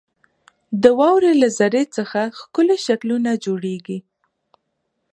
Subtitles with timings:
[0.83, 3.99] •د واورې له ذرې څخه ښکلي شکلونه جوړېږي.